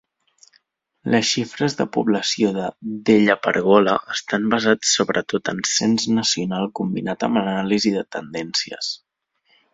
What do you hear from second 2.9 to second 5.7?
DellaPergola estan basats sobretot en